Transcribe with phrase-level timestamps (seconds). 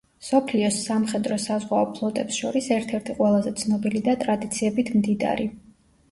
[0.21, 5.47] მსოფლიოს სამხედრო-საზღვაო ფლოტებს შორის ერთ-ერთი ყველაზე ცნობილი და ტრადიციებით მდიდარი.